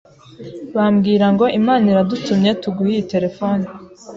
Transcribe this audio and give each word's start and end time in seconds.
barambwirango 0.73 1.45
Imana 1.59 1.83
iradutumye 1.91 2.49
tuguhe 2.61 2.89
iyi 2.93 3.03
telefone 3.13 3.65